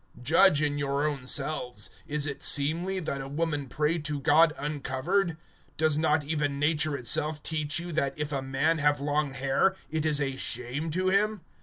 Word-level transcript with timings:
(13)Judge 0.19 0.65
in 0.65 0.77
your 0.79 1.05
own 1.07 1.27
selves; 1.27 1.91
is 2.07 2.25
it 2.25 2.41
seemly 2.41 2.99
that 2.99 3.21
a 3.21 3.27
woman 3.27 3.67
pray 3.69 3.99
to 3.99 4.19
God 4.19 4.51
uncovered? 4.57 5.37
(14)Does 5.77 5.99
not 5.99 6.23
even 6.23 6.57
nature 6.57 6.97
itself 6.97 7.43
teach 7.43 7.77
you, 7.77 7.91
that, 7.91 8.17
if 8.17 8.31
a 8.31 8.41
man 8.41 8.79
have 8.79 8.99
long 8.99 9.35
hair, 9.35 9.75
it 9.91 10.03
is 10.03 10.19
a 10.19 10.37
shame 10.37 10.89
to 10.89 11.09
him? 11.09 11.41